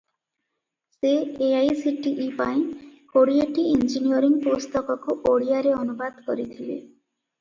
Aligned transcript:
ସେ 0.95 1.09
ଏଆଇସିଟିଇ 1.47 2.25
ପାଇଁ 2.39 2.57
କୋଡ଼ିଏଟି 3.11 3.67
ଇଞ୍ଜିନିୟରିଂ 3.73 4.35
ପୁସ୍ତକକୁ 4.47 5.17
ଓଡ଼ିଆରେ 5.33 5.75
ଅନୁବାଦ 5.83 6.27
କରିଥିଲେ। 6.31 6.73